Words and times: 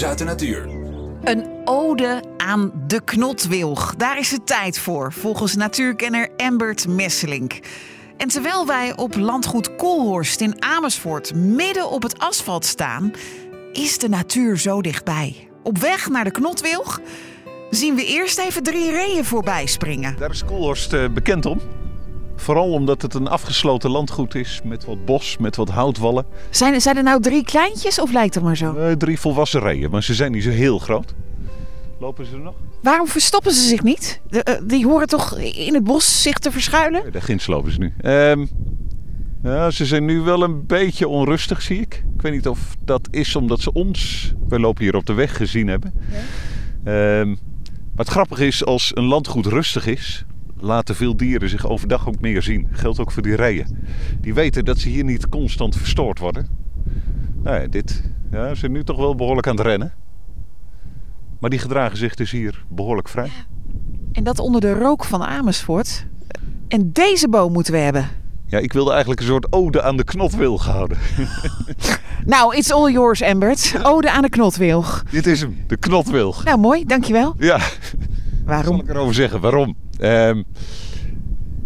nieuws 0.00 0.10
uit 0.10 0.18
de 0.18 0.24
natuur. 0.24 0.68
Een 1.24 1.60
ode 1.64 2.22
aan 2.36 2.72
de 2.86 3.00
knotwilg. 3.04 3.94
Daar 3.96 4.18
is 4.18 4.30
het 4.30 4.46
tijd 4.46 4.78
voor, 4.78 5.12
volgens 5.12 5.54
natuurkenner 5.54 6.28
Embert 6.36 6.88
Messelink. 6.88 7.58
En 8.16 8.28
terwijl 8.28 8.66
wij 8.66 8.96
op 8.96 9.16
landgoed 9.16 9.76
Koolhorst 9.76 10.40
in 10.40 10.62
Amersfoort 10.62 11.34
midden 11.34 11.90
op 11.90 12.02
het 12.02 12.18
asfalt 12.18 12.64
staan, 12.64 13.12
is 13.72 13.98
de 13.98 14.08
natuur 14.08 14.58
zo 14.58 14.82
dichtbij. 14.82 15.48
Op 15.62 15.78
weg 15.78 16.08
naar 16.08 16.24
de 16.24 16.30
knotwilg 16.30 17.00
zien 17.70 17.94
we 17.94 18.06
eerst 18.06 18.38
even 18.38 18.62
drie 18.62 18.90
reeën 18.90 19.24
voorbij 19.24 19.66
springen. 19.66 20.16
Daar 20.18 20.30
is 20.30 20.44
Koolhorst 20.44 20.92
eh, 20.92 21.08
bekend 21.08 21.46
om. 21.46 21.60
Vooral 22.40 22.72
omdat 22.72 23.02
het 23.02 23.14
een 23.14 23.28
afgesloten 23.28 23.90
landgoed 23.90 24.34
is 24.34 24.60
met 24.64 24.84
wat 24.84 25.04
bos, 25.04 25.36
met 25.36 25.56
wat 25.56 25.68
houtwallen. 25.68 26.26
Zijn, 26.50 26.80
zijn 26.80 26.96
er 26.96 27.02
nou 27.02 27.20
drie 27.20 27.44
kleintjes 27.44 28.00
of 28.00 28.12
lijkt 28.12 28.34
het 28.34 28.44
maar 28.44 28.56
zo? 28.56 28.74
Eh, 28.74 28.92
drie 28.92 29.20
volwassen 29.20 29.60
reeën, 29.60 29.90
maar 29.90 30.02
ze 30.02 30.14
zijn 30.14 30.32
niet 30.32 30.42
zo 30.42 30.50
heel 30.50 30.78
groot. 30.78 31.14
Lopen 31.98 32.26
ze 32.26 32.32
er 32.32 32.40
nog? 32.40 32.54
Waarom 32.82 33.06
verstoppen 33.06 33.52
ze 33.52 33.68
zich 33.68 33.82
niet? 33.82 34.20
De, 34.28 34.42
eh, 34.42 34.54
die 34.66 34.86
horen 34.86 35.06
toch 35.06 35.38
in 35.38 35.74
het 35.74 35.84
bos 35.84 36.22
zich 36.22 36.38
te 36.38 36.50
verschuilen? 36.50 37.02
Nee, 37.02 37.10
Daar 37.10 37.22
ginds 37.22 37.46
lopen 37.46 37.72
ze 37.72 37.78
nu. 37.78 37.92
Ehm, 38.00 38.46
ja, 39.42 39.70
ze 39.70 39.86
zijn 39.86 40.04
nu 40.04 40.20
wel 40.20 40.42
een 40.42 40.66
beetje 40.66 41.08
onrustig, 41.08 41.62
zie 41.62 41.80
ik. 41.80 42.04
Ik 42.14 42.22
weet 42.22 42.32
niet 42.32 42.48
of 42.48 42.76
dat 42.84 43.08
is 43.10 43.36
omdat 43.36 43.60
ze 43.60 43.72
ons, 43.72 44.32
we 44.48 44.60
lopen 44.60 44.82
hier 44.82 44.96
op 44.96 45.06
de 45.06 45.12
weg, 45.12 45.36
gezien 45.36 45.68
hebben. 45.68 45.92
Ehm, 46.84 47.28
maar 47.28 48.04
het 48.04 48.08
grappige 48.08 48.46
is, 48.46 48.64
als 48.64 48.90
een 48.94 49.04
landgoed 49.04 49.46
rustig 49.46 49.86
is, 49.86 50.24
laten 50.62 50.94
veel 50.96 51.16
dieren 51.16 51.48
zich 51.48 51.66
overdag 51.66 52.08
ook 52.08 52.20
meer 52.20 52.42
zien. 52.42 52.68
Geldt 52.70 52.98
ook 52.98 53.10
voor 53.12 53.22
die 53.22 53.34
reeën. 53.36 53.76
Die 54.20 54.34
weten 54.34 54.64
dat 54.64 54.78
ze 54.78 54.88
hier 54.88 55.04
niet 55.04 55.28
constant 55.28 55.76
verstoord 55.76 56.18
worden. 56.18 56.48
Nou 57.42 57.60
ja, 57.60 57.66
dit, 57.66 58.02
ja, 58.30 58.48
ze 58.48 58.56
zijn 58.56 58.72
nu 58.72 58.84
toch 58.84 58.96
wel 58.96 59.14
behoorlijk 59.14 59.46
aan 59.46 59.56
het 59.56 59.66
rennen. 59.66 59.92
Maar 61.38 61.50
die 61.50 61.58
gedragen 61.58 61.96
zich 61.96 62.14
dus 62.14 62.30
hier 62.30 62.64
behoorlijk 62.68 63.08
vrij. 63.08 63.30
En 64.12 64.24
dat 64.24 64.38
onder 64.38 64.60
de 64.60 64.72
rook 64.74 65.04
van 65.04 65.22
Amersfoort. 65.22 66.06
En 66.68 66.92
deze 66.92 67.28
boom 67.28 67.52
moeten 67.52 67.72
we 67.72 67.78
hebben. 67.78 68.08
Ja, 68.46 68.58
ik 68.58 68.72
wilde 68.72 68.90
eigenlijk 68.90 69.20
een 69.20 69.26
soort 69.26 69.52
ode 69.52 69.82
aan 69.82 69.96
de 69.96 70.04
knotwilg 70.04 70.64
houden. 70.66 70.98
Nou, 72.26 72.56
it's 72.56 72.70
all 72.70 72.92
yours, 72.92 73.20
Embert. 73.20 73.74
Ode 73.82 74.10
aan 74.10 74.22
de 74.22 74.28
knotwilg. 74.28 75.04
Dit 75.10 75.26
is 75.26 75.40
hem, 75.40 75.56
de 75.66 75.76
knotwilg. 75.76 76.44
Nou, 76.44 76.58
mooi, 76.58 76.84
dankjewel. 76.84 77.34
Ja, 77.38 77.58
zal 77.58 77.68
Waarom? 78.44 78.80
ik 78.80 78.88
erover 78.88 79.14
zeggen. 79.14 79.40
Waarom? 79.40 79.76
Ehm, 80.00 80.42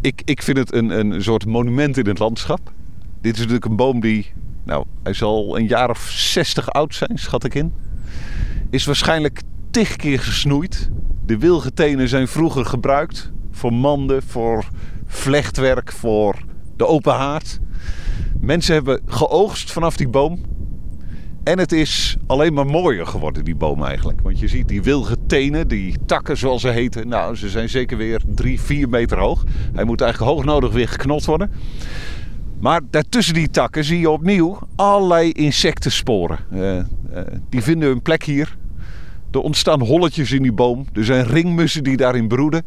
ik, 0.00 0.22
ik 0.24 0.42
vind 0.42 0.56
het 0.56 0.74
een, 0.74 0.90
een 0.90 1.22
soort 1.22 1.46
monument 1.46 1.96
in 1.96 2.06
het 2.06 2.18
landschap. 2.18 2.72
Dit 3.20 3.32
is 3.34 3.38
natuurlijk 3.38 3.64
een 3.64 3.76
boom 3.76 4.00
die, 4.00 4.32
nou, 4.64 4.84
hij 5.02 5.12
zal 5.12 5.58
een 5.58 5.66
jaar 5.66 5.90
of 5.90 6.10
60 6.10 6.70
oud 6.70 6.94
zijn, 6.94 7.18
schat 7.18 7.44
ik 7.44 7.54
in. 7.54 7.72
Is 8.70 8.84
waarschijnlijk 8.84 9.42
tig 9.70 9.96
keer 9.96 10.20
gesnoeid. 10.20 10.90
De 11.26 11.38
wilgetenen 11.38 12.08
zijn 12.08 12.28
vroeger 12.28 12.64
gebruikt 12.64 13.32
voor 13.50 13.72
manden, 13.72 14.22
voor 14.22 14.68
vlechtwerk, 15.06 15.92
voor 15.92 16.36
de 16.76 16.86
open 16.86 17.14
haard. 17.14 17.60
Mensen 18.40 18.74
hebben 18.74 19.00
geoogst 19.06 19.72
vanaf 19.72 19.96
die 19.96 20.08
boom. 20.08 20.40
En 21.42 21.58
het 21.58 21.72
is 21.72 22.16
alleen 22.26 22.52
maar 22.52 22.66
mooier 22.66 23.06
geworden, 23.06 23.44
die 23.44 23.54
boom 23.54 23.84
eigenlijk. 23.84 24.20
Want 24.20 24.38
je 24.38 24.48
ziet 24.48 24.68
die 24.68 24.82
wilgetenen, 24.82 25.68
die 25.68 25.96
takken 26.06 26.36
zoals 26.36 26.60
ze 26.60 26.68
heten. 26.68 27.08
Nou, 27.08 27.36
ze 27.36 27.48
zijn 27.48 27.68
zeker 27.68 27.96
weer 27.96 28.22
drie, 28.26 28.60
vier 28.60 28.88
meter 28.88 29.18
hoog. 29.18 29.44
Hij 29.72 29.84
moet 29.84 30.00
eigenlijk 30.00 30.32
hoog 30.32 30.44
nodig 30.44 30.72
weer 30.72 30.88
geknot 30.88 31.24
worden. 31.24 31.50
Maar 32.60 32.80
daartussen 32.90 33.34
die 33.34 33.50
takken 33.50 33.84
zie 33.84 34.00
je 34.00 34.10
opnieuw 34.10 34.58
allerlei 34.76 35.30
insectensporen. 35.32 36.38
Eh, 36.50 36.78
eh, 36.78 36.84
die 37.48 37.62
vinden 37.62 37.88
hun 37.88 38.02
plek 38.02 38.22
hier. 38.22 38.56
Er 39.30 39.40
ontstaan 39.40 39.80
holletjes 39.80 40.32
in 40.32 40.42
die 40.42 40.52
boom. 40.52 40.86
Er 40.92 41.04
zijn 41.04 41.26
ringmussen 41.26 41.84
die 41.84 41.96
daarin 41.96 42.28
broeden. 42.28 42.62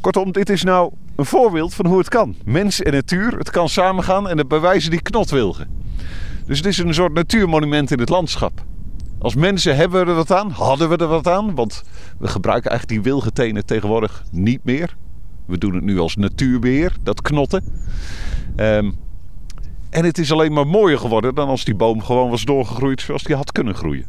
Kortom, 0.00 0.32
dit 0.32 0.50
is 0.50 0.62
nou 0.62 0.92
een 1.16 1.24
voorbeeld 1.24 1.74
van 1.74 1.86
hoe 1.86 1.98
het 1.98 2.08
kan. 2.08 2.34
Mens 2.44 2.82
en 2.82 2.92
natuur, 2.92 3.38
het 3.38 3.50
kan 3.50 3.68
samengaan 3.68 4.28
en 4.28 4.36
dat 4.36 4.48
bewijzen 4.48 4.90
die 4.90 5.02
knotwilgen. 5.02 5.68
Dus 6.48 6.56
het 6.56 6.66
is 6.66 6.78
een 6.78 6.94
soort 6.94 7.12
natuurmonument 7.12 7.90
in 7.90 7.98
het 7.98 8.08
landschap. 8.08 8.64
Als 9.18 9.34
mensen 9.34 9.76
hebben 9.76 10.04
we 10.04 10.10
er 10.10 10.16
wat 10.16 10.30
aan, 10.30 10.50
hadden 10.50 10.88
we 10.88 10.96
er 10.96 11.06
wat 11.06 11.26
aan. 11.26 11.54
Want 11.54 11.82
we 12.18 12.28
gebruiken 12.28 12.70
eigenlijk 12.70 13.02
die 13.02 13.12
wilgetenen 13.12 13.66
tegenwoordig 13.66 14.24
niet 14.30 14.64
meer. 14.64 14.96
We 15.46 15.58
doen 15.58 15.74
het 15.74 15.84
nu 15.84 15.98
als 15.98 16.16
natuurbeheer, 16.16 16.96
dat 17.02 17.22
knotten. 17.22 17.64
Ehm, 18.56 18.90
en 19.90 20.04
het 20.04 20.18
is 20.18 20.32
alleen 20.32 20.52
maar 20.52 20.66
mooier 20.66 20.98
geworden 20.98 21.34
dan 21.34 21.48
als 21.48 21.64
die 21.64 21.74
boom 21.74 22.02
gewoon 22.02 22.30
was 22.30 22.44
doorgegroeid 22.44 23.00
zoals 23.00 23.22
die 23.22 23.36
had 23.36 23.52
kunnen 23.52 23.74
groeien. 23.74 24.06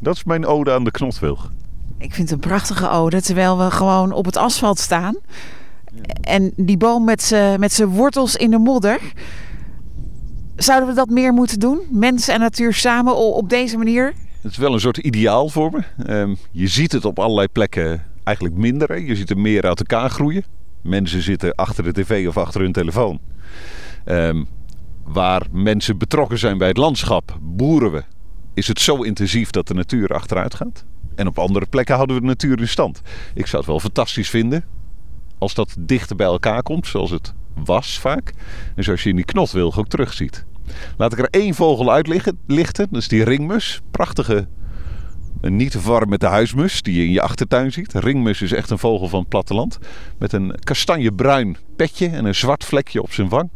Dat 0.00 0.14
is 0.14 0.24
mijn 0.24 0.46
ode 0.46 0.72
aan 0.72 0.84
de 0.84 0.90
knotwilg. 0.90 1.52
Ik 1.98 2.14
vind 2.14 2.30
het 2.30 2.30
een 2.30 2.48
prachtige 2.48 2.90
ode, 2.90 3.22
terwijl 3.22 3.58
we 3.58 3.70
gewoon 3.70 4.12
op 4.12 4.24
het 4.24 4.36
asfalt 4.36 4.78
staan. 4.78 5.16
En 6.20 6.52
die 6.56 6.76
boom 6.76 7.04
met 7.04 7.22
zijn 7.72 7.86
wortels 7.86 8.36
in 8.36 8.50
de 8.50 8.58
modder. 8.58 9.00
Zouden 10.58 10.88
we 10.88 10.94
dat 10.94 11.08
meer 11.08 11.32
moeten 11.32 11.60
doen? 11.60 11.80
Mens 11.90 12.28
en 12.28 12.40
natuur 12.40 12.74
samen 12.74 13.16
op 13.16 13.48
deze 13.48 13.76
manier? 13.76 14.12
Het 14.40 14.50
is 14.50 14.56
wel 14.56 14.72
een 14.72 14.80
soort 14.80 14.96
ideaal 14.96 15.48
voor 15.48 15.70
me. 15.70 16.04
Ehm, 16.04 16.34
je 16.50 16.66
ziet 16.66 16.92
het 16.92 17.04
op 17.04 17.18
allerlei 17.18 17.48
plekken 17.48 18.04
eigenlijk 18.24 18.56
minder. 18.56 19.00
Je 19.00 19.16
ziet 19.16 19.30
er 19.30 19.38
meer 19.38 19.62
uit 19.62 19.78
elkaar 19.78 20.10
groeien. 20.10 20.44
Mensen 20.82 21.22
zitten 21.22 21.54
achter 21.54 21.84
de 21.84 21.92
tv 21.92 22.28
of 22.28 22.36
achter 22.36 22.60
hun 22.60 22.72
telefoon. 22.72 23.20
Ehm, 24.04 24.44
waar 25.04 25.46
mensen 25.50 25.98
betrokken 25.98 26.38
zijn 26.38 26.58
bij 26.58 26.68
het 26.68 26.76
landschap, 26.76 27.38
boeren 27.40 27.92
we, 27.92 28.02
is 28.54 28.68
het 28.68 28.80
zo 28.80 29.02
intensief 29.02 29.50
dat 29.50 29.68
de 29.68 29.74
natuur 29.74 30.08
achteruit 30.08 30.54
gaat. 30.54 30.84
En 31.14 31.26
op 31.26 31.38
andere 31.38 31.66
plekken 31.66 31.94
houden 31.94 32.16
we 32.16 32.22
de 32.22 32.28
natuur 32.28 32.60
in 32.60 32.68
stand. 32.68 33.00
Ik 33.34 33.46
zou 33.46 33.56
het 33.56 33.70
wel 33.70 33.80
fantastisch 33.80 34.30
vinden 34.30 34.64
als 35.38 35.54
dat 35.54 35.76
dichter 35.78 36.16
bij 36.16 36.26
elkaar 36.26 36.62
komt, 36.62 36.86
zoals 36.86 37.10
het 37.10 37.34
was 37.64 37.98
vaak. 37.98 38.32
En 38.74 38.84
zoals 38.84 39.02
je 39.02 39.08
in 39.08 39.16
die 39.16 39.24
knotwilg 39.24 39.78
ook 39.78 39.88
terugziet. 39.88 40.46
Laat 40.96 41.12
ik 41.12 41.18
er 41.18 41.28
één 41.30 41.54
vogel 41.54 41.92
uitlichten. 41.92 42.38
lichten. 42.46 42.86
Dat 42.90 43.00
is 43.00 43.08
die 43.08 43.24
ringmus. 43.24 43.80
Prachtige, 43.90 44.46
een 45.40 45.56
niet 45.56 45.70
te 45.70 45.80
verwarren 45.80 46.08
met 46.08 46.20
de 46.20 46.26
huismus 46.26 46.82
die 46.82 46.94
je 46.94 47.04
in 47.04 47.12
je 47.12 47.22
achtertuin 47.22 47.72
ziet. 47.72 47.92
Ringmus 47.92 48.42
is 48.42 48.52
echt 48.52 48.70
een 48.70 48.78
vogel 48.78 49.08
van 49.08 49.20
het 49.20 49.28
platteland. 49.28 49.78
Met 50.18 50.32
een 50.32 50.54
kastanjebruin 50.64 51.56
petje 51.76 52.08
en 52.08 52.24
een 52.24 52.34
zwart 52.34 52.64
vlekje 52.64 53.02
op 53.02 53.12
zijn 53.12 53.28
wang. 53.28 53.50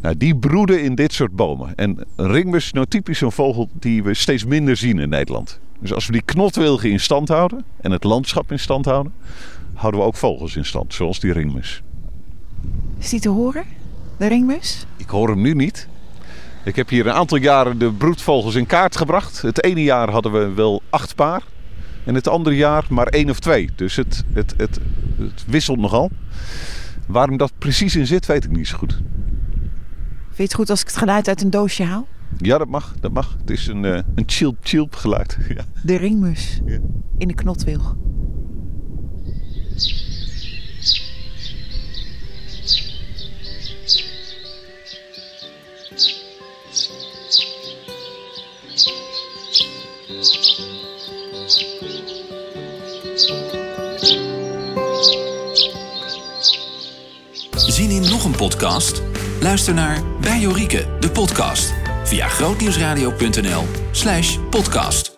Nou, 0.00 0.16
die 0.16 0.36
broeden 0.36 0.82
in 0.82 0.94
dit 0.94 1.12
soort 1.12 1.36
bomen. 1.36 1.74
En 1.76 2.04
een 2.16 2.30
ringmus 2.30 2.64
is 2.64 2.72
nou 2.72 2.86
typisch 2.86 3.20
een 3.20 3.32
vogel 3.32 3.68
die 3.72 4.02
we 4.02 4.14
steeds 4.14 4.44
minder 4.44 4.76
zien 4.76 4.98
in 4.98 5.08
Nederland. 5.08 5.60
Dus 5.78 5.92
als 5.92 6.06
we 6.06 6.12
die 6.12 6.22
knotwilgen 6.22 6.90
in 6.90 7.00
stand 7.00 7.28
houden 7.28 7.64
en 7.80 7.90
het 7.90 8.04
landschap 8.04 8.52
in 8.52 8.58
stand 8.58 8.84
houden, 8.84 9.12
houden 9.74 10.00
we 10.00 10.06
ook 10.06 10.16
vogels 10.16 10.56
in 10.56 10.64
stand, 10.64 10.94
zoals 10.94 11.20
die 11.20 11.32
ringmus. 11.32 11.82
Is 12.98 13.10
die 13.10 13.20
te 13.20 13.28
horen? 13.28 13.64
De 14.16 14.26
ringmus? 14.26 14.86
Ik 14.96 15.08
hoor 15.08 15.28
hem 15.28 15.40
nu 15.40 15.54
niet. 15.54 15.88
Ik 16.66 16.76
heb 16.76 16.88
hier 16.88 17.06
een 17.06 17.12
aantal 17.12 17.38
jaren 17.38 17.78
de 17.78 17.92
broedvogels 17.92 18.54
in 18.54 18.66
kaart 18.66 18.96
gebracht. 18.96 19.42
Het 19.42 19.64
ene 19.64 19.82
jaar 19.82 20.10
hadden 20.10 20.32
we 20.32 20.52
wel 20.54 20.82
acht 20.90 21.14
paar. 21.14 21.42
En 22.04 22.14
het 22.14 22.28
andere 22.28 22.56
jaar 22.56 22.86
maar 22.90 23.06
één 23.06 23.30
of 23.30 23.38
twee. 23.40 23.70
Dus 23.76 23.96
het, 23.96 24.24
het, 24.32 24.54
het, 24.56 24.78
het 25.18 25.44
wisselt 25.46 25.78
nogal. 25.78 26.10
Waarom 27.06 27.36
dat 27.36 27.52
precies 27.58 27.96
in 27.96 28.06
zit, 28.06 28.26
weet 28.26 28.44
ik 28.44 28.50
niet 28.50 28.68
zo 28.68 28.76
goed. 28.78 28.92
Vind 28.92 30.36
je 30.36 30.42
het 30.42 30.54
goed 30.54 30.70
als 30.70 30.80
ik 30.80 30.86
het 30.86 30.96
geluid 30.96 31.28
uit 31.28 31.42
een 31.42 31.50
doosje 31.50 31.82
haal? 31.84 32.06
Ja, 32.38 32.58
dat 32.58 32.68
mag. 32.68 32.94
Dat 33.00 33.12
mag. 33.12 33.36
Het 33.40 33.50
is 33.50 33.66
een, 33.66 33.84
eh, 33.84 34.00
een 34.14 34.24
chilp-chilp 34.26 34.94
geluid. 34.94 35.38
Ja. 35.56 35.64
De 35.82 35.96
ringmus 35.96 36.60
Ja. 36.64 36.78
in 37.18 37.28
de 37.28 37.34
knotwilg. 37.34 37.96
Zien 57.56 57.90
in 57.90 58.10
nog 58.10 58.24
een 58.24 58.36
podcast? 58.36 59.02
Luister 59.40 59.74
naar 59.74 60.02
Bij 60.20 60.38
Jorike, 60.38 60.96
de 61.00 61.10
podcast. 61.10 61.74
Via 62.04 62.28
grootnieuwsradio.nl 62.28 63.64
slash 63.90 64.38
podcast. 64.50 65.15